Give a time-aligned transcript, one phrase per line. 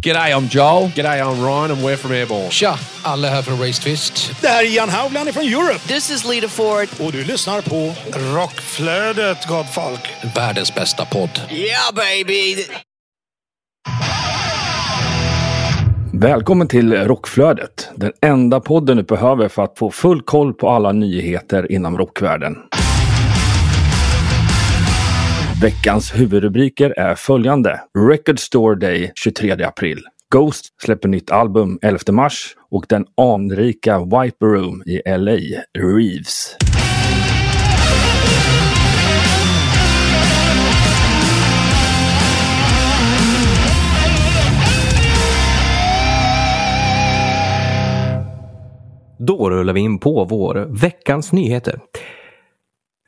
[0.00, 0.88] G'day, I'm Joel.
[0.94, 2.50] G'day, I'm Ryan and we're from Airborne.
[2.50, 4.30] Tja, alla här från Race Twist.
[4.40, 5.78] Det här är Jan Haugland från Europe.
[5.88, 6.88] This is Lita Ford.
[7.00, 7.94] Och du lyssnar på
[8.34, 10.00] Rockflödet, gott folk.
[10.36, 11.40] Världens bästa podd.
[11.50, 12.64] Yeah, baby!
[16.12, 20.92] Välkommen till Rockflödet, den enda podden du behöver för att få full koll på alla
[20.92, 22.56] nyheter inom rockvärlden.
[25.62, 27.80] Veckans huvudrubriker är följande.
[28.10, 29.98] Record Store Day 23 april.
[30.34, 35.38] Ghost släpper nytt album 11 mars och den anrika Viper Room i LA,
[35.78, 36.56] Reeves.
[49.18, 51.80] Då rullar vi in på vår veckans nyheter.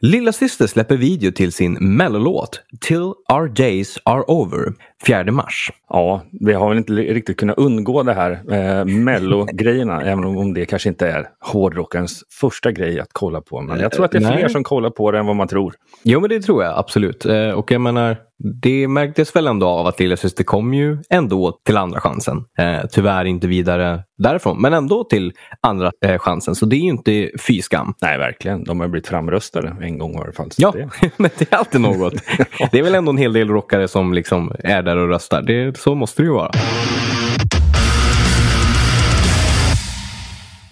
[0.03, 4.75] Lilla Syster släpper video till sin mellolåt Till Our Days Are Over.
[5.07, 5.71] 4 mars.
[5.89, 10.65] Ja, vi har väl inte riktigt kunnat undgå det här eh, mello-grejerna, även om det
[10.67, 13.61] kanske inte är hårdrockarens första grej att kolla på.
[13.61, 14.39] Men jag tror att det är Nej.
[14.39, 15.75] fler som kollar på det än vad man tror.
[16.03, 17.27] Jo men det tror jag absolut.
[17.27, 18.17] Eh, Och jag menar,
[18.63, 22.37] det märktes väl ändå av att Lilla Syster kom ju ändå till andra chansen.
[22.59, 26.55] Eh, tyvärr inte vidare därifrån, men ändå till andra eh, chansen.
[26.55, 27.95] Så det är ju inte fy skam.
[28.03, 28.65] Nej, verkligen.
[28.65, 30.49] De har blivit framröstade en gång i alla fall.
[30.57, 32.15] Ja, det- men det är alltid något.
[32.73, 35.43] Det är väl ändå en hel del rockare som liksom är där och röstar.
[35.43, 36.51] Det, så måste det ju vara.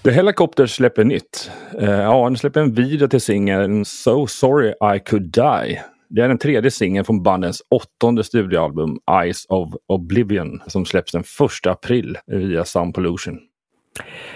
[0.04, 1.50] The Helicopters släpper nytt.
[1.78, 5.80] Eh, ja, de släpper en video till singeln So Sorry I Could Die.
[6.10, 11.24] Det är den tredje singeln från bandens åttonde studioalbum Eyes of Oblivion som släpps den
[11.62, 13.38] 1 april via Sound Pollution.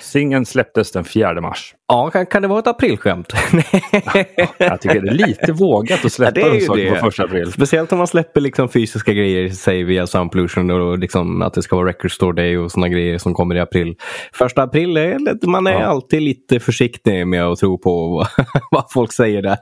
[0.00, 1.74] Singeln släpptes den 4 mars.
[1.88, 3.32] Ja, kan, kan det vara ett aprilskämt?
[4.58, 7.52] Jag tycker det är lite vågat att släppa Ja, en sak på första april.
[7.52, 11.62] Speciellt om man släpper liksom fysiska grejer, säg via Sound Pollution och liksom att det
[11.62, 13.94] ska vara Record Store Day och sådana grejer som kommer i april.
[14.32, 15.78] Första april, är man är Ja.
[15.86, 18.24] alltid lite försiktig med att tro på
[18.70, 19.58] vad folk säger där.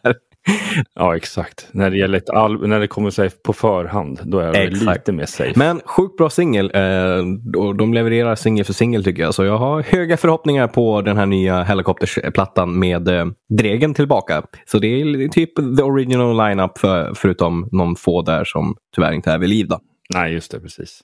[0.95, 1.69] Ja, exakt.
[1.73, 4.99] När det gäller ett al- när det kommer sig på förhand, då är det Exakt.
[4.99, 5.53] lite mer safe.
[5.56, 9.34] Men sjukt bra singel eh, de levererar singel för singel tycker jag.
[9.34, 13.27] Så jag har höga förhoppningar på den här nya Helicopters-plattan med eh,
[13.59, 14.43] Dregen tillbaka.
[14.67, 19.31] Så det är typ the original lineup för, förutom någon få där som tyvärr inte
[19.33, 19.67] är vid liv.
[19.69, 19.81] Då.
[20.15, 21.01] Nej, just det, precis.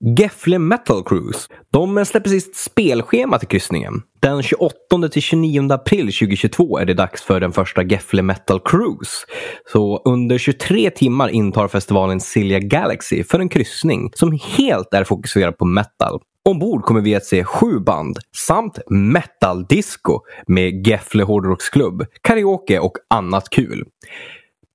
[0.00, 1.48] Gefle Metal Cruise.
[1.72, 4.02] De släpper sitt spelschema till kryssningen.
[4.20, 9.26] Den 28 till 29 april 2022 är det dags för den första Gefle Metal Cruise.
[9.72, 15.58] Så under 23 timmar intar festivalen Silja Galaxy för en kryssning som helt är fokuserad
[15.58, 16.20] på metal.
[16.44, 22.92] Ombord kommer vi att se sju band samt metal disco med Gefle Hårdrocksklubb, karaoke och
[23.10, 23.84] annat kul.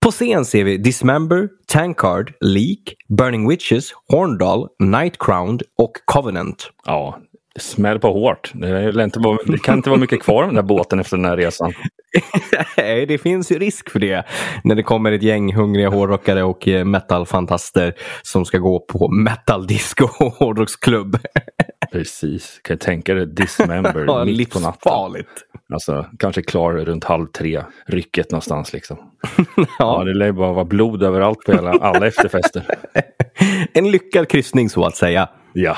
[0.03, 2.79] På scen ser vi Dismember, Tankard, Leak,
[3.17, 6.69] Burning Witches, Horndal, Nightcrown och Covenant.
[6.85, 7.17] Ja,
[7.59, 8.51] smäll på hårt.
[8.53, 10.99] Det, är väl inte, vara- det kan inte vara mycket kvar av den där båten
[10.99, 11.73] efter den här resan.
[12.77, 14.25] Nej, det finns ju risk för det
[14.63, 17.93] när det kommer ett gäng hungriga hårdrockare och eh, metalfantaster
[18.23, 21.17] som ska gå på metal disco och hårdrocksklubb.
[21.93, 22.59] Precis.
[22.63, 24.79] Kan jag tänka dig Dismember Ja, mitt på natten.
[24.85, 25.29] livsfarligt.
[25.73, 27.63] Alltså, kanske klar runt halv tre.
[27.85, 28.97] Rycket någonstans liksom.
[29.79, 30.03] ja.
[30.03, 32.65] det lär bara vara blod överallt på hela, alla efterfester.
[33.73, 35.29] En lyckad kryssning så att säga.
[35.53, 35.77] Ja.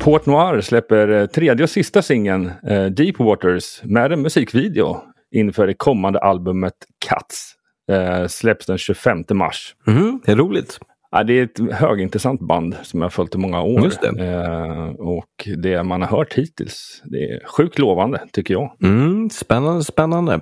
[0.00, 5.66] Port Noir släpper eh, tredje och sista singeln eh, Deep Waters med en musikvideo inför
[5.66, 6.74] det kommande albumet
[7.06, 7.54] Cats.
[7.92, 9.74] Eh, släpps den 25 mars.
[9.86, 10.78] Mm, det är roligt.
[11.12, 13.92] Ja, det är ett högintressant band som jag har följt i många år.
[14.02, 14.26] Det.
[14.26, 18.76] Eh, och det man har hört hittills, det är sjukt lovande tycker jag.
[18.82, 20.40] Mm, spännande, spännande.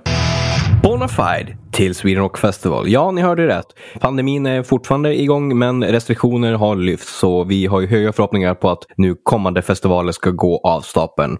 [0.83, 2.89] Bonafide till Sweden Rock Festival.
[2.89, 3.65] Ja, ni hörde rätt.
[3.99, 8.69] Pandemin är fortfarande igång men restriktioner har lyfts så vi har ju höga förhoppningar på
[8.69, 11.37] att nu kommande festivaler ska gå av stapeln.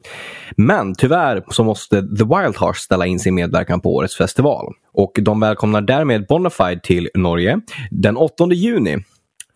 [0.57, 4.73] Men tyvärr så måste The Wild Hearts ställa in sin medverkan på årets festival.
[4.93, 7.59] Och de välkomnar därmed Bonafide till Norge
[7.91, 8.97] den 8 juni.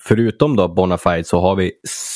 [0.05, 1.71] Förutom då Bonafide så har vi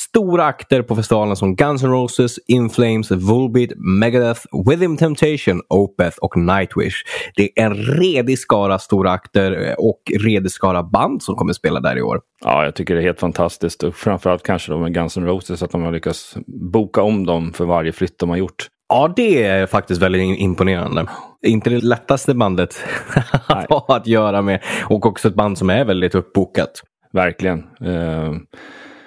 [0.08, 6.18] stora akter på festivalen som Guns N' Roses, In Flames, Volbeat, Megadeth, Within Temptation, Opeth
[6.18, 6.94] och Nightwish.
[7.36, 11.98] Det är en redig skara stora akter och redig skara band som kommer spela där
[11.98, 12.20] i år.
[12.44, 15.62] Ja, jag tycker det är helt fantastiskt och framförallt kanske då med Guns N' Roses
[15.62, 18.66] att de har lyckats boka om dem för varje flytt de har gjort.
[18.88, 21.06] Ja, det är faktiskt väldigt imponerande.
[21.46, 22.84] Inte det lättaste bandet
[23.46, 26.82] att ha att göra med och också ett band som är väldigt uppbokat.
[27.12, 27.66] Verkligen.
[27.80, 28.32] Eh,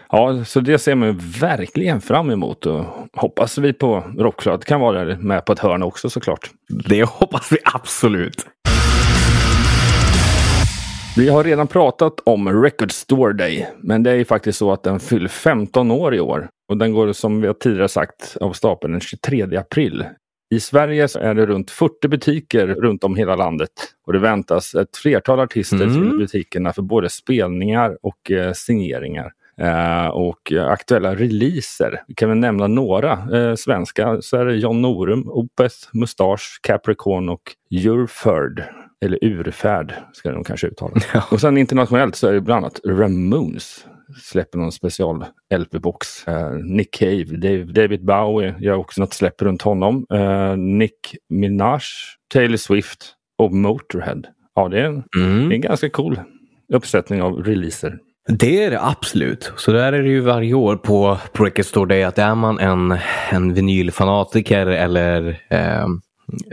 [0.09, 5.05] ja, så det ser man verkligen fram emot och hoppas vi på Rockflödet kan vara
[5.05, 6.49] där med på ett hörn också såklart.
[6.89, 8.45] Det hoppas vi absolut.
[11.17, 14.83] Vi har redan pratat om Record Store Day, men det är ju faktiskt så att
[14.83, 16.49] den fyller 15 år i år.
[16.69, 20.05] Och den går som vi har tidigare sagt av stapeln den 23 april.
[20.51, 23.71] I Sverige så är det runt 40 butiker runt om hela landet
[24.07, 25.93] och det väntas ett flertal artister Mm.
[25.93, 29.31] till butikerna för både spelningar och eh, signeringar.
[29.57, 32.03] Eh, och aktuella releaser.
[32.07, 34.21] Vi kan väl nämna några eh, svenska.
[34.21, 38.63] Så är det John Norum, Opeth, Mustache, Capricorn och Urfärd.
[39.05, 41.01] Eller Urfärd ska nog kanske uttala.
[41.31, 43.85] Och sen internationellt så är det bland annat Ramones
[44.21, 46.27] släpper någon special LP-box.
[46.27, 50.05] Eh, Nick Cave, Dave, David Bowie gör också något släpp runt honom.
[50.13, 51.79] Eh, Nick Minaj,
[52.33, 54.21] Taylor Swift och Motorhead.
[54.55, 55.49] Ja, det är en, Mm.
[55.49, 56.19] det är en ganska cool
[56.73, 57.97] uppsättning av releaser.
[58.27, 59.53] Det är det absolut.
[59.57, 62.97] Så där är det ju varje år på, Record Store Day att är man en,
[63.31, 65.87] en vinylfanatiker eller eh,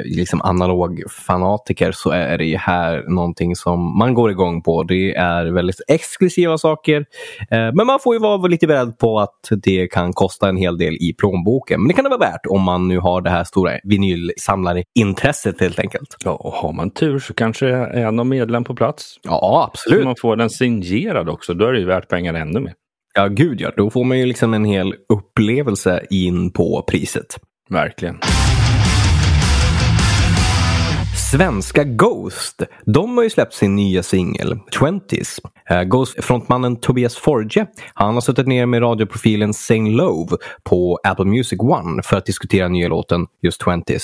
[0.05, 4.83] liksom analogfanatiker så är det ju här någonting som man går igång på.
[4.83, 7.05] Det är väldigt exklusiva saker.
[7.51, 10.79] Eh, men man får ju vara lite beredd på att det kan kosta en hel
[10.79, 11.81] del i plånboken.
[11.81, 15.79] Men det kan det vara värt om man nu har det här stora vinylsamlarintresset helt
[15.79, 16.17] enkelt.
[16.25, 19.15] Ja, och har man tur så kanske är någon medlem på plats.
[19.23, 20.05] Ja, Så absolut.
[20.05, 21.55] man får den signerad också.
[21.55, 22.73] Då är det ju värt pengarna ännu mer.
[23.15, 23.71] Ja, gud ja.
[23.77, 27.39] Då får man ju liksom en hel upplevelse in på priset.
[27.71, 28.19] Verkligen.
[31.33, 35.41] Svenska Ghost, de har ju släppt sin nya singel 20s.
[35.71, 41.61] Eh, Ghost-frontmannen Tobias Forge, han har suttit ner med radioprofilen Sane Love på Apple Music
[41.61, 44.03] One för att diskutera nya låten just 20s.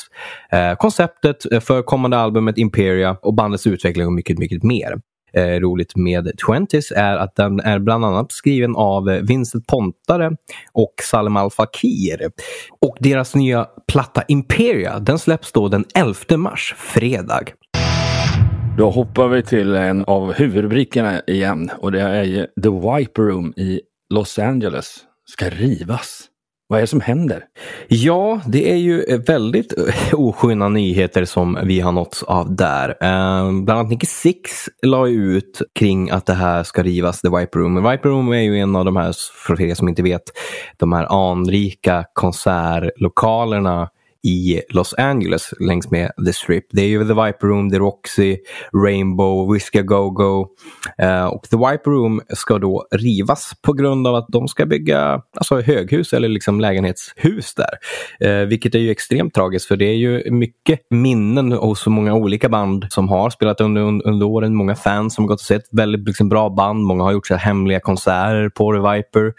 [0.51, 4.95] Eh, konceptet för kommande albumet Imperia och bandets utveckling och mycket, mycket mer.
[5.37, 10.37] Eh, roligt med 20s är att den är bland annat skriven av Vincent Pontare
[10.73, 12.31] och Salem Al Fakir.
[12.81, 17.45] Och deras nya platta Imperia, den släpps då den 11 mars, fredag.
[18.79, 23.53] Då hoppar vi till en av huvudrubrikerna igen och det är ju The Wiper Room
[23.57, 23.81] i
[24.15, 26.29] Los Angeles ska rivas.
[26.69, 27.45] Vad är det som händer?
[27.89, 32.89] Ja, det är ju eh, väldigt eh, osköna nyheter som vi har nåtts av där.
[32.89, 34.51] Eh, bland annat Nicky Six
[34.83, 37.75] la ut kring att det här ska rivas, The Viper Room.
[37.75, 39.15] Men Viper Room är ju en av de här,
[39.47, 40.23] för er som inte vet,
[40.77, 43.89] de här anrika konsertlokalerna
[44.25, 46.65] i Los Angeles längs med The Strip.
[46.71, 48.37] Det är ju The Viper Room, The Roxy,
[48.85, 50.47] Rainbow, Whiskey Go Go.
[50.99, 55.23] Eh, och The Viper Room ska då rivas på grund av att de ska bygga
[55.37, 57.79] alltså, höghus eller liksom lägenhetshus där.
[58.21, 62.15] Eh, vilket är ju extremt tragiskt för det är ju mycket minnen hos så många
[62.15, 64.55] olika band som har spelat under, under åren.
[64.55, 66.85] Många fans som gått och sett väldigt liksom, bra band.
[66.85, 69.33] Många har gjort så här hemliga konserter på The Viper.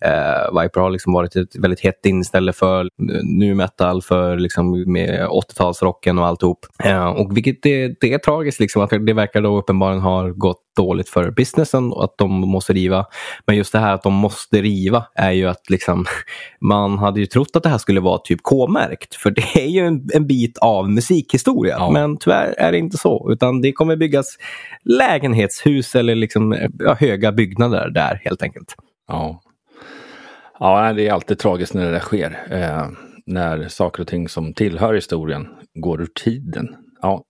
[0.00, 2.88] Eh, Viper har liksom varit ett väldigt hett inställe för
[3.22, 6.66] nu metal, för liksom med 80-talsrocken och alltihop.
[6.84, 10.62] Eh, och vilket det, det är tragiskt liksom att det verkar då uppenbarligen ha gått
[10.76, 13.06] dåligt för businessen och att de måste riva.
[13.46, 16.04] Men just det här att de måste riva är ju att liksom
[16.60, 19.86] man hade ju trott att det här skulle vara typ K-märkt för det är ju
[19.86, 21.76] en, en bit av musikhistoria.
[21.78, 21.90] Ja.
[21.90, 24.36] Men tyvärr är det inte så utan det kommer byggas
[24.84, 28.74] lägenhetshus eller liksom eh, ja, höga byggnader där helt enkelt.
[29.08, 29.42] Ja.
[30.58, 32.38] Ja, det är alltid tragiskt när det där sker.
[33.26, 36.76] När saker och ting som tillhör historien går ur tiden.
[37.02, 37.24] Ja.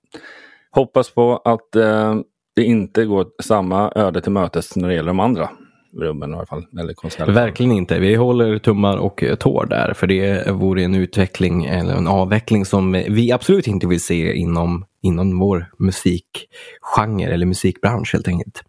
[0.71, 2.15] Hoppas på att eh,
[2.57, 5.51] det inte går samma öde till mötes när det gäller de andra
[6.01, 6.67] rummen i alla fall.
[6.81, 7.33] Eller.
[7.33, 7.99] Verkligen inte.
[7.99, 9.93] Vi håller tummar och tår där.
[9.95, 14.85] För det vore en utveckling eller en avveckling som vi absolut inte vill se inom,
[15.03, 18.63] inom vår musikgenre eller musikbransch helt enkelt.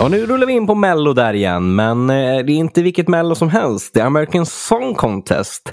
[0.00, 3.08] Och nu rullar vi in på Mello där igen, men eh, det är inte vilket
[3.08, 3.94] Mello som helst.
[3.94, 5.72] Det är American Song Contest.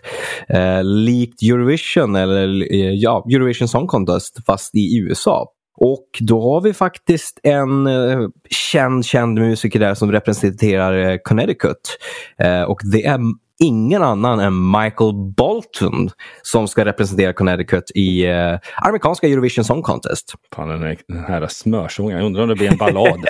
[0.50, 5.48] Eh, likt Eurovision, eller eh, ja, Eurovision Song Contest fast i USA.
[5.78, 11.98] Och då har vi faktiskt en eh, känd, känd musiker där som representerar eh, Connecticut.
[12.40, 13.20] Eh, och det är
[13.60, 16.10] ingen annan än Michael Bolton
[16.42, 20.34] som ska representera Connecticut i eh, amerikanska Eurovision Song Contest.
[20.56, 22.18] Fan, den, här- den här smörsången.
[22.18, 23.26] Jag undrar om det blir en ballad.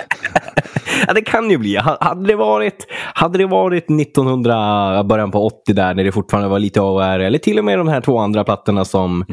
[1.06, 1.76] Ja, det kan ju bli.
[1.76, 6.48] Ha- Hade det varit, hade det varit 1900, början på 80 där när det fortfarande
[6.48, 9.24] var lite AOR eller till och med de här två andra plattorna som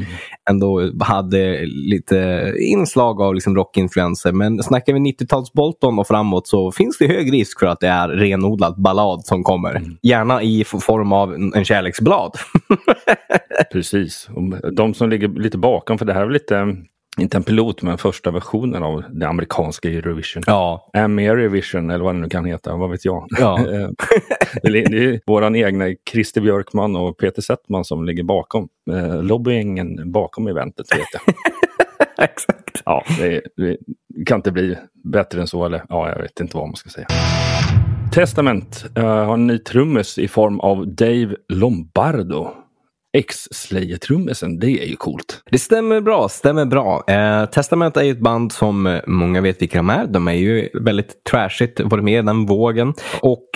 [0.49, 4.31] ändå hade lite inslag av liksom rockinfluenser.
[4.31, 7.87] Men snackar vi 90-tals Bolton och framåt så finns det hög risk för att det
[7.87, 9.81] är renodlad ballad som kommer.
[10.03, 12.31] Gärna i form av en kärleksblad.
[13.71, 14.29] Precis.
[14.71, 16.75] De som ligger lite bakom, för det här är lite,
[17.17, 20.43] inte en pilot, men första versionen av det amerikanska Eurovision.
[20.47, 23.27] ja, Amerivision eller vad det nu kan heta, vad vet jag.
[23.39, 23.59] Ja.
[24.63, 30.11] Eh, det är våran egna Christer Björkman och Peter Settman som ligger bakom eh, lobbyingen
[30.11, 30.85] bakom eventet.
[30.91, 31.35] Vet jag.
[32.29, 32.81] Exakt.
[32.85, 33.77] Ja, det, det
[34.25, 35.65] kan inte bli bättre än så.
[35.65, 37.07] Eller ja, jag vet inte vad man ska säga.
[38.13, 42.62] Testament uh, har en ny trummis i form av Dave Lombardo.
[43.17, 45.43] X-Slayer-trummisen, det är ju coolt.
[45.51, 47.03] Det stämmer bra, stämmer bra.
[47.07, 50.07] Eh, Testament är ju ett band som eh, många vet vilka de är.
[50.07, 52.93] De är ju väldigt trashigt, varit med i den vågen.
[53.21, 53.47] Och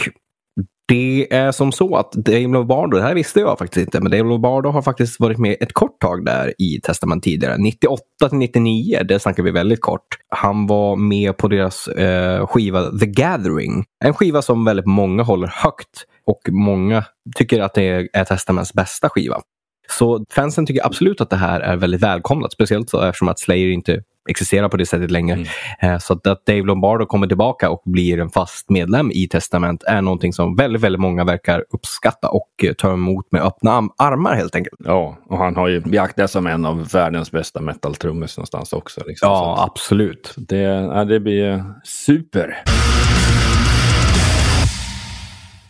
[0.88, 4.30] det är som så att Dave Lobardo, det här visste jag faktiskt inte, men Dave
[4.30, 7.58] Lobardo har faktiskt varit med ett kort tag där i Testament tidigare.
[7.58, 10.08] 98 till 99, det snackar vi väldigt kort.
[10.30, 13.86] Han var med på deras eh, skiva The Gathering.
[14.06, 17.04] En skiva som väldigt många håller högt och många
[17.36, 19.42] tycker att det är Testaments bästa skiva.
[19.90, 23.70] Så fansen tycker absolut att det här är väldigt välkomnat, speciellt så eftersom att Slayer
[23.70, 25.46] inte existerar på det sättet längre.
[25.82, 26.00] Mm.
[26.00, 30.34] Så att Dave Lombardo kommer tillbaka och blir en fast medlem i Testament är någonting
[30.34, 34.76] som väldigt, väldigt många verkar uppskatta och eh, ta emot med öppna armar helt enkelt.
[34.86, 39.02] Ja, och han har ju beaktats som en av världens bästa metal-trummis någonstans också.
[39.08, 39.30] Liksom.
[39.30, 40.34] Ja, absolut.
[40.38, 42.64] Det, ja, det blir super.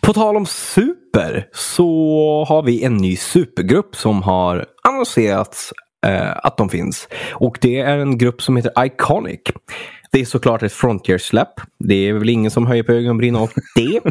[0.08, 1.86] På tal om super så
[2.48, 5.74] har vi en ny supergrupp som har annonserats
[6.06, 7.08] eh, att de finns.
[7.34, 9.40] Och det är en grupp som heter Iconic.
[10.12, 11.54] Det är såklart ett Frontier-släpp.
[11.80, 14.02] Det är väl ingen som höjer på ögonbrynen åt det.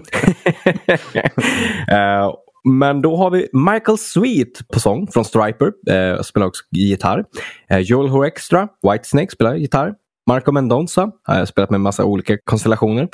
[1.95, 2.35] uh,
[2.65, 5.67] men då har vi Michael Sweet på sång från Striper.
[5.67, 7.25] Uh, spelar också gitarr.
[7.73, 9.95] Uh, Joel Hoextra, Whitesnake, spelar gitarr.
[10.27, 13.09] Marco Mendonza har jag spelat med en massa olika konstellationer.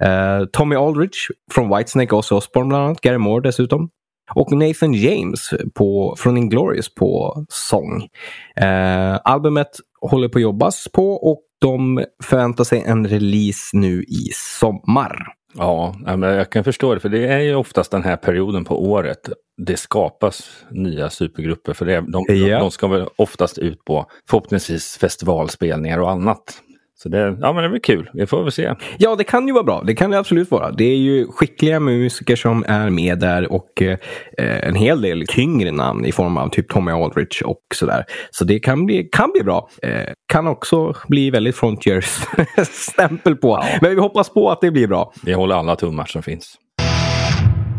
[0.00, 1.18] Eh, Tommy Aldridge
[1.52, 3.00] från Whitesnake, Ozzy Osbourne bland annat.
[3.00, 3.90] Gary Moore dessutom.
[4.34, 8.08] Och Nathan James på, från Inglourious på sång.
[8.56, 14.30] Eh, albumet håller på att jobbas på och de förväntar sig en release nu i
[14.34, 15.39] sommar.
[15.54, 19.28] Ja, jag kan förstå det, för det är ju oftast den här perioden på året
[19.66, 21.72] det skapas nya supergrupper.
[21.72, 22.58] För det, de, ja.
[22.58, 26.62] de ska väl oftast ut på förhoppningsvis festivalspelningar och annat.
[27.02, 28.10] Så det, ja, men det blir kul.
[28.14, 28.74] Vi får väl se.
[28.98, 29.82] Ja, det kan ju vara bra.
[29.86, 30.70] Det kan det absolut vara.
[30.70, 33.98] Det är ju skickliga musiker som är med där och eh,
[34.38, 38.04] en hel del tyngre namn i form av typ Tommy Aldrich och sådär.
[38.30, 39.68] Så det kan bli, kan bli bra.
[39.82, 42.20] Eh, kan också bli väldigt Frontiers
[42.70, 43.64] stämpel på.
[43.80, 45.12] Men vi hoppas på att det blir bra.
[45.24, 46.56] Vi håller alla tummar som finns.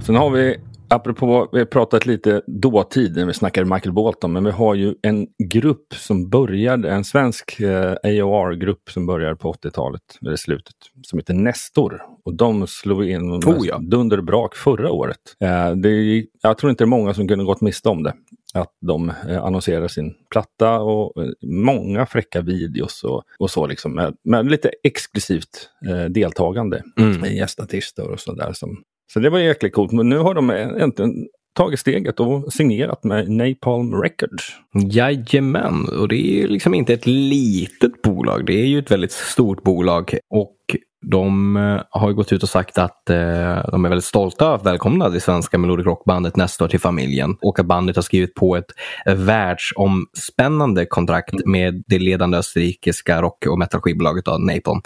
[0.05, 0.57] Sen har vi
[0.93, 4.95] Apropå, vi har pratat lite dåtid när vi snackade Michael Bolton, men vi har ju
[5.01, 11.19] en grupp som började, en svensk eh, AOR-grupp som började på 80-talet, eller slutet, som
[11.19, 12.01] heter Nestor.
[12.25, 13.79] Och de slog in oh, ja.
[13.81, 15.17] dunderbrak förra året.
[15.39, 18.13] Eh, det, jag tror inte det är många som kunde gått miste om det.
[18.53, 23.95] Att de eh, annonserar sin platta och eh, många fräcka videos och, och så liksom
[23.95, 26.83] med, med lite exklusivt eh, deltagande.
[26.99, 27.35] Mm.
[27.35, 29.91] Gästartister och sådär som så det var jäkligt coolt.
[29.91, 34.55] Men nu har de äntligen tagit steget och signerat med Napalm Records.
[34.91, 38.45] Jajamän, och det är ju liksom inte ett litet bolag.
[38.45, 40.17] Det är ju ett väldigt stort bolag.
[40.29, 40.57] Och
[41.01, 44.65] de eh, har ju gått ut och sagt att eh, de är väldigt stolta att
[44.65, 48.55] välkomna det svenska Melodic Rock-bandet nästa år till familjen och att bandet har skrivit på
[48.55, 48.71] ett
[49.05, 51.51] världsomspännande kontrakt mm.
[51.51, 54.81] med det ledande österrikiska rock och metalskivbolaget Napalm.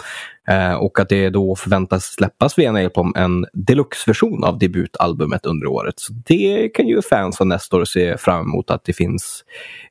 [0.48, 5.94] Eh, och att det då förväntas släppas via Napalm en deluxe-version av debutalbumet under året.
[5.96, 9.44] Så det kan ju fans av år se fram emot att det finns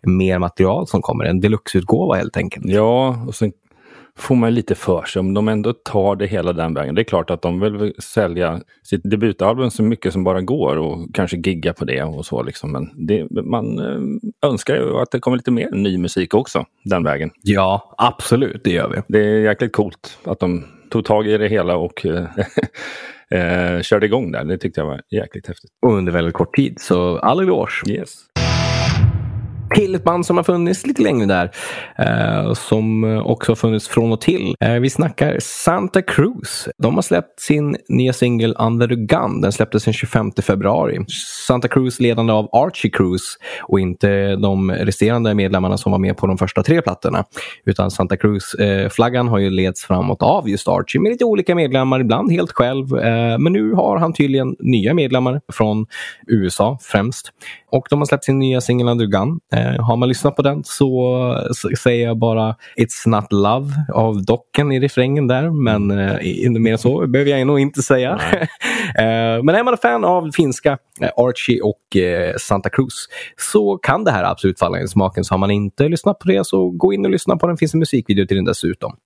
[0.03, 1.25] mer material som kommer.
[1.25, 2.65] En deluxe-utgåva helt enkelt.
[2.67, 3.51] Ja, och sen
[4.17, 6.95] får man lite för sig om de ändå tar det hela den vägen.
[6.95, 11.07] Det är klart att de vill sälja sitt debutalbum så mycket som bara går och
[11.13, 12.71] kanske gigga på det och så liksom.
[12.71, 17.03] Men det, man eh, önskar ju att det kommer lite mer ny musik också den
[17.03, 17.31] vägen.
[17.41, 19.01] Ja, absolut, det gör vi.
[19.07, 22.25] Det är jäkligt coolt att de tog tag i det hela och eh,
[23.39, 24.43] eh, körde igång där.
[24.43, 25.71] Det tyckte jag var jäkligt häftigt.
[25.81, 27.83] Och under väldigt kort tid, så all eloge.
[27.87, 28.34] Yes
[29.75, 31.51] till ett band som har funnits lite längre där.
[31.97, 34.55] Eh, som också har funnits från och till.
[34.59, 36.69] Eh, vi snackar Santa Cruz.
[36.77, 39.41] De har släppt sin nya singel Under the Gun.
[39.41, 41.05] Den släpptes den 25 februari.
[41.47, 46.27] Santa Cruz ledande av Archie Cruz och inte de resterande medlemmarna som var med på
[46.27, 47.25] de första tre plattorna.
[47.65, 51.99] Utan Santa Cruz-flaggan eh, har ju leds framåt av just Archie med lite olika medlemmar,
[51.99, 52.97] ibland helt själv.
[52.97, 55.85] Eh, men nu har han tydligen nya medlemmar från
[56.27, 57.31] USA främst.
[57.71, 59.39] Och de har släppt sin nya singel Under the Gun.
[59.53, 63.73] Eh, Eh, har man lyssnat på den så, så, säger jag bara It's Not Love
[63.93, 65.49] av Docken i refrängen där.
[65.49, 68.11] Men eh, inte mer så behöver jag nog inte säga.
[68.97, 73.07] eh, men är man fan av finska eh, Archie och eh, Santa Cruz
[73.37, 75.23] så kan det här absolut falla i smaken.
[75.23, 77.57] Så har man inte lyssnat på det så gå in och lyssna på den.
[77.57, 78.97] finns en musikvideo till den dessutom.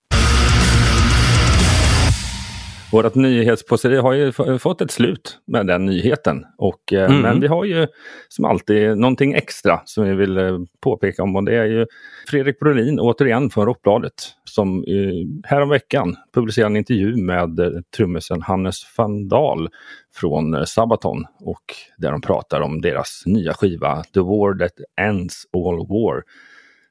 [2.91, 6.45] Vårt nyhetspåseri har ju fått ett slut med den nyheten.
[6.57, 7.21] Och, eh, Mm.
[7.21, 7.87] Men vi har ju
[8.29, 11.85] som alltid någonting extra som vi vill eh, påpeka om och det är ju
[12.27, 17.59] Fredrik Brolin återigen från Rockbladet som eh, häromveckan publicerade en intervju med
[17.97, 19.69] trummisen Hannes van Dahl
[20.15, 21.63] från Sabaton och
[21.97, 26.23] där de pratar om deras nya skiva The War That Ends All War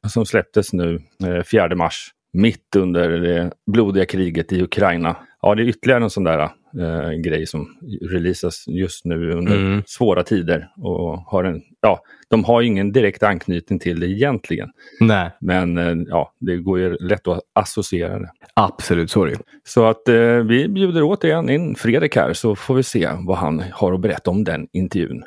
[0.08, 5.16] som släpptes nu eh, 4 mars mitt under det blodiga kriget i Ukraina.
[5.42, 7.68] Ja, det är ytterligare en sån där eh, grej som
[8.10, 9.82] releasas just nu under Mm.
[9.86, 10.68] svåra tider.
[10.76, 14.68] Och har en, ja, de har ingen direkt anknytning till det egentligen.
[15.00, 18.30] Nej, Men eh, ja, det går ju lätt att associera det.
[18.54, 19.16] absolut.
[19.16, 19.36] Ju.
[19.64, 23.62] Så att eh, vi bjuder återigen in Fredrik här så får vi se vad han
[23.72, 25.22] har att berätta om den intervjun.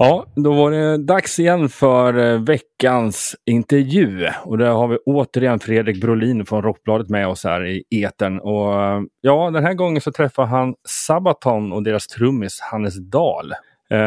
[0.00, 4.28] Ja, då var det dags igen för eh, veckans intervju.
[4.44, 8.38] Och där har vi återigen Fredrik Brolin från Rockbladet med oss här i etern.
[8.38, 13.52] Och eh, ja, den här gången så träffar han Sabaton och deras trummis Hannes Dahl.
[13.90, 13.98] Eh,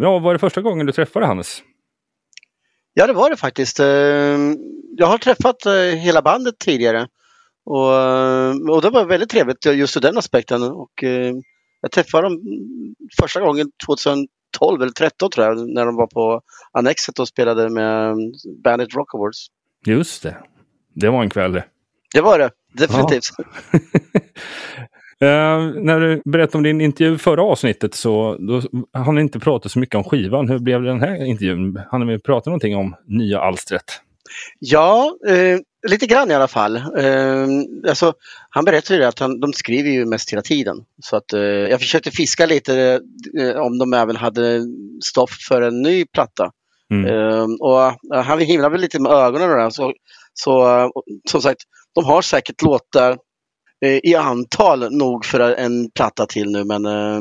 [0.00, 1.62] ja, var det första gången du träffade Hannes?
[2.94, 3.78] Ja, det var det faktiskt.
[4.98, 5.56] Jag har träffat
[5.96, 7.06] hela bandet tidigare.
[7.64, 7.90] Och,
[8.74, 10.62] och det var väldigt trevligt just ur den aspekten.
[10.62, 11.04] Och
[11.80, 12.40] jag träffade dem
[13.20, 14.28] första gången 2012
[14.66, 16.40] eller 2013 tror jag, när de var på
[16.72, 18.16] Annexet och spelade med
[18.64, 19.46] Bandit Rock Awards.
[19.86, 20.36] Just det.
[20.94, 21.64] Det var en kväll det.
[22.14, 23.24] Det var det, definitivt.
[25.20, 28.62] Eh, när du berättade om din intervju förra avsnittet så då
[28.92, 30.48] har ni inte pratat så mycket om skivan.
[30.48, 31.80] Hur blev den här intervjun?
[31.90, 34.02] Han vi prata någonting om nya alstret?
[34.58, 36.76] Ja, eh, lite grann i alla fall.
[36.76, 37.46] Eh,
[37.88, 38.12] alltså,
[38.50, 40.76] han berättade ju att han, de skriver ju mest hela tiden.
[41.02, 43.00] Så att, eh, jag försökte fiska lite
[43.38, 44.62] eh, om de även hade
[45.04, 46.50] stoff för en ny platta.
[46.92, 47.06] Mm.
[47.06, 47.82] Eh, och
[48.14, 49.70] eh, han himlade väl lite med ögonen där.
[49.70, 49.92] Så,
[50.34, 50.88] så eh,
[51.30, 51.60] som sagt,
[51.94, 53.18] de har säkert låtar
[53.84, 57.20] eh, i antal nog för en platta till nu men eh,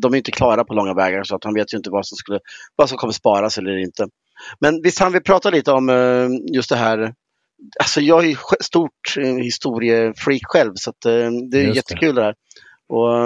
[0.00, 2.16] de är inte klara på långa vägar så att han vet ju inte vad som,
[2.16, 2.38] skulle,
[2.76, 4.06] vad som kommer sparas eller inte.
[4.60, 5.88] Men visst han vill prata lite om
[6.54, 7.12] just det här.
[7.80, 12.22] Alltså jag är stort eh, historiefreak själv så att, eh, det är Just jättekul det
[12.22, 12.34] här.
[12.88, 13.24] Och,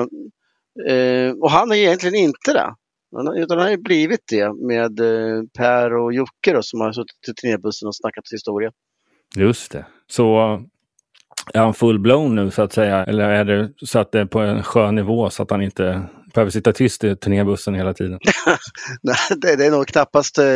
[0.90, 2.74] eh, och han är egentligen inte det.
[3.36, 4.96] Utan han har ju blivit det med
[5.58, 8.70] Per och Jocke då, som har suttit i turnébussen och snackat historia.
[9.36, 9.86] Just det.
[10.06, 10.38] Så
[11.54, 13.04] är han full-blown nu så att säga?
[13.04, 16.02] Eller är det så att det är på en skön nivå så att han inte
[16.32, 18.18] behöver sitta tyst i turnébussen hela tiden?
[19.02, 20.38] Nej, det, det är nog knappast...
[20.38, 20.46] Eh,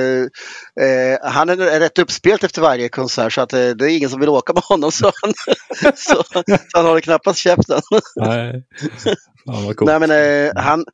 [0.85, 4.11] eh, han är, är rätt uppspelt efter varje konsert så att eh, det är ingen
[4.11, 4.93] som vill åka med honom.
[4.93, 5.33] Så han,
[5.95, 7.81] så, så han håller knappast käften.
[8.17, 8.65] Nej.
[9.45, 9.73] Ja.
[9.81, 10.85] Nej, men, eh, han,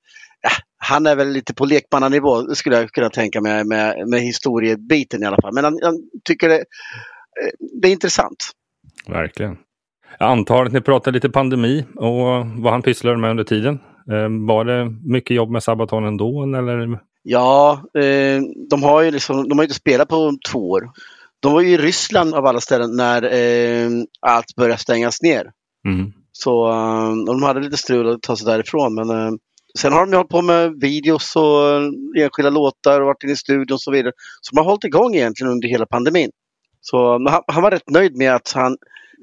[0.79, 5.27] han är väl lite på lekmannanivå skulle jag kunna tänka mig med, med historiebiten i
[5.27, 5.55] alla fall.
[5.55, 7.51] Men han, han tycker det, eh,
[7.83, 8.51] det är intressant.
[9.09, 9.57] Verkligen.
[10.19, 13.79] Jag antar att ni pratade lite pandemi och vad han pysslade med under tiden.
[14.11, 16.43] Eh, Var det mycket jobb med Sabaton ändå?
[16.43, 16.99] Eller?
[17.23, 20.91] Ja, eh, de har ju liksom, de har inte spelat på två år.
[21.41, 25.51] De var ju i Ryssland av alla ställen när eh, allt började stängas ner.
[25.89, 26.13] Mm.
[26.33, 28.95] Så eh, de hade lite strul att ta sig därifrån.
[28.95, 29.39] Men
[29.79, 31.83] sen har de ju hållit på med videos och
[32.19, 34.13] enskilda låtar och varit inne i studion och så vidare.
[34.41, 36.31] Så de har hållit igång egentligen under hela pandemin.
[36.81, 38.77] Så han, han var rätt nöjd med att han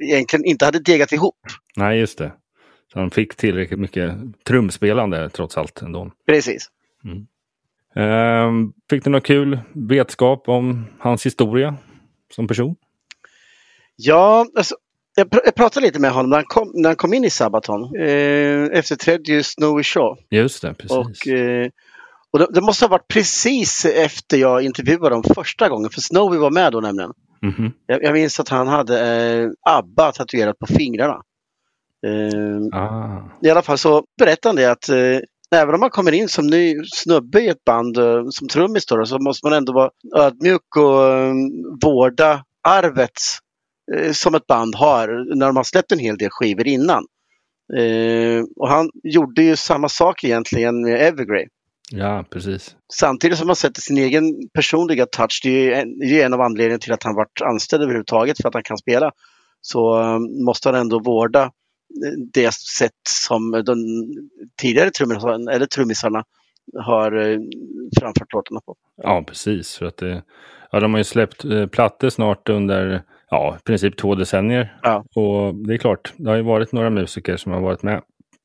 [0.04, 1.36] egentligen inte hade degat ihop.
[1.76, 2.34] Nej, just det.
[2.93, 4.13] Så han fick tillräckligt mycket
[4.47, 6.12] trumspelande trots allt ändå.
[6.28, 6.67] Precis.
[7.95, 8.52] Eh,
[8.89, 11.75] Fick du något kul vetskap om hans historia
[12.36, 12.75] som person?
[13.95, 14.75] Ja, alltså,
[15.15, 17.30] jag, pr- jag pratade lite med honom när han kom, när han kom in i
[17.30, 17.95] Sabaton.
[17.95, 20.17] Eh, efterträdde ju Snowy Shaw.
[20.30, 20.97] Just det, precis.
[20.97, 21.69] Och, eh,
[22.32, 26.38] och det, det måste ha varit precis efter jag intervjuade dem första gången, för Snowy
[26.38, 27.12] var med då nämligen.
[27.41, 27.71] Mhm.
[27.86, 28.99] Jag, jag minns att han hade
[29.34, 31.21] eh, ABBA tatuerat på fingrarna.
[32.08, 33.30] Eh, ah.
[33.42, 35.20] I alla fall så berättade han det att eh,
[35.56, 39.06] även om man kommer in som ny snubbe i ett band eh, som trummis då,
[39.06, 41.34] så måste man ändå vara ödmjuk och eh,
[41.82, 43.12] vårda arvet
[43.96, 47.06] eh, som ett band har när de har släppt en hel del skivor innan.
[47.78, 51.48] Eh, och han gjorde ju samma sak egentligen med Evergrey.
[51.92, 52.76] Ja, precis.
[52.94, 55.40] Samtidigt som han sätter sin egen personliga touch.
[55.44, 58.54] Det är ju en, är av anledningarna till att han varit anställd överhuvudtaget för att
[58.54, 59.12] han kan spela.
[59.62, 60.02] Så
[60.46, 61.52] måste han ändå vårda
[62.34, 63.75] det sätt som de
[64.62, 66.23] tidigare trummisarna, eller trummisarna
[66.78, 67.39] har eh,
[67.99, 68.75] framfört låtarna på.
[69.04, 69.75] Ja, precis.
[69.78, 70.23] För att det,
[70.71, 74.80] ja, de har ju släppt eh, plattor snart under ja, i princip två decennier.
[74.84, 75.04] Ja.
[75.15, 78.02] Och det är klart, det har ju varit några musiker som har varit med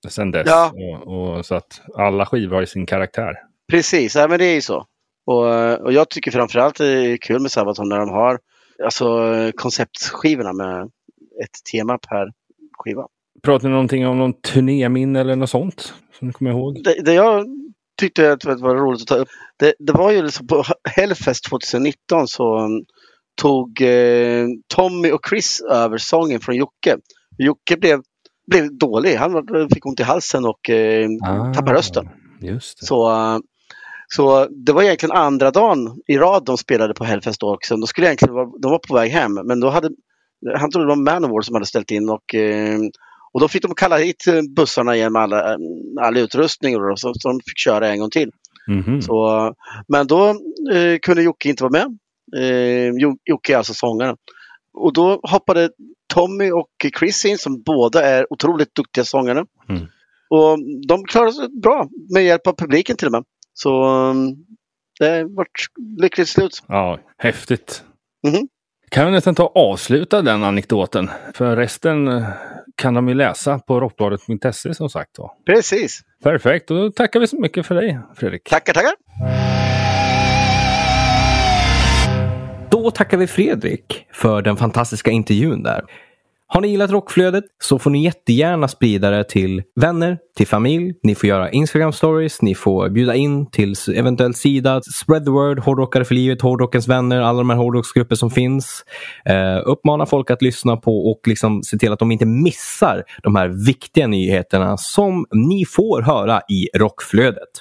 [0.09, 0.47] sedan dess.
[0.47, 0.73] Ja.
[0.75, 3.35] Och, och, så att alla skivor har ju sin karaktär.
[3.71, 4.87] Precis, ja, men det är ju så.
[5.27, 8.39] Och, och jag tycker framförallt det är kul med Sabaton när de har
[8.85, 9.07] alltså,
[9.55, 10.83] konceptskivorna med
[11.45, 12.33] ett tema per
[12.73, 13.07] skiva.
[13.45, 15.95] Pratar ni någonting om någon turnéminne eller något sånt?
[16.19, 16.85] Som ni kommer ihåg?
[16.85, 17.47] Det, det jag
[18.01, 19.29] tyckte att det var roligt att ta upp,
[19.59, 22.85] det, det var ju liksom på Hellfest 2019 så um,
[23.43, 26.97] tog eh, Tommy och Chris över sången från Jocke.
[27.39, 28.01] Jocke blev,
[28.51, 31.09] blev dålig, han fick ont i halsen och eh,
[31.55, 32.09] tappade rösten.
[32.41, 32.87] Just det.
[32.87, 33.39] Så, eh,
[34.09, 37.77] så det var egentligen andra dagen i rad de spelade på Hellfest då också.
[37.77, 39.91] De, skulle egentligen vara, de var på väg hem men då hade
[40.57, 42.79] han trodde det var Manowar som hade ställt in och, eh,
[43.35, 45.59] och då fick de kalla hit eh, bussarna igen med alla, eh,
[46.01, 48.31] all utrustning och så, så de fick köra en gång till.
[48.69, 49.03] Mhm.
[49.03, 49.53] Så,
[49.89, 50.29] men då
[50.73, 51.99] eh, kunde Jocke inte vara med.
[52.37, 54.17] Eh, Jo- Jocke är alltså sångaren.
[54.79, 55.71] Och då hoppade
[56.15, 56.69] Tommy och
[56.99, 59.45] Chris in som båda är otroligt duktiga sångare.
[59.69, 59.83] Mm.
[60.31, 63.25] Och de klarade sig bra med hjälp av publiken till och med.
[63.53, 64.35] Så um,
[65.01, 65.49] det vart
[66.01, 66.63] lyckligt slut.
[66.69, 67.85] Ja, häftigt.
[68.27, 68.49] Mhm.
[68.89, 71.11] Kan vi nästan ta och avsluta den anekdoten?
[71.35, 72.29] För resten eh,
[72.77, 75.11] kan de ju läsa på rockbladet.se som sagt.
[75.17, 75.37] Då.
[75.47, 76.01] Precis.
[76.23, 78.49] Perfekt, och då tackar vi så mycket för dig Fredrik.
[78.51, 78.93] Tackar, tackar.
[82.71, 85.85] Då tackar vi Fredrik för den fantastiska intervjun där.
[86.47, 90.95] Har ni gillat Rockflödet så får ni jättegärna sprida det till vänner, till familj.
[91.03, 94.81] Ni får göra Instagram stories, ni får bjuda in till eventuell sida.
[94.95, 98.85] Spread the word, Hårdrockare för livet, Hårdrockens vänner, alla de här hårdrocksgrupper som finns.
[99.25, 103.37] Eh, uppmana folk att lyssna på och liksom se till att de inte missar de
[103.37, 107.61] här viktiga nyheterna som ni får höra i Rockflödet.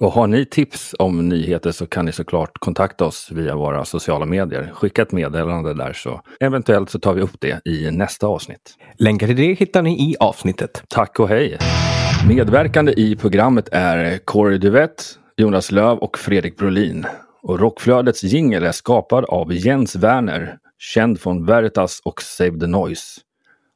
[0.00, 4.26] Och har ni tips om nyheter så kan ni såklart kontakta oss via våra sociala
[4.26, 4.70] medier.
[4.74, 8.76] Skicka ett meddelande där så eventuellt så tar vi upp det i nästa avsnitt.
[8.98, 10.82] Länkar till det hittar ni i avsnittet.
[10.88, 11.58] Tack och hej!
[12.28, 15.04] Medverkande i programmet är Corey Duvett,
[15.36, 17.06] Jonas Löv och Fredrik Brolin.
[17.42, 23.20] Och Rockflödets jingel är skapad av Jens Werner, känd från Veritas och Save the Noise.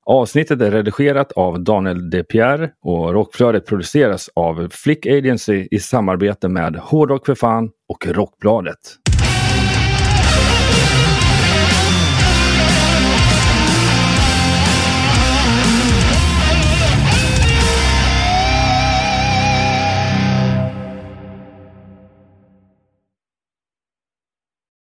[0.06, 6.48] Avsnittet är redigerat av Daniel De Pierre och Rockflödet produceras av Flick Agency i samarbete
[6.48, 9.01] med Hårdrock för fan och Rockbladet.